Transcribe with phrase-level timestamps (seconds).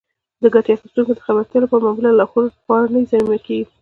[0.41, 3.65] د ګټې اخیستونکو د خبرتیا لپاره معمولا لارښود پاڼې ضمیمه کیږي.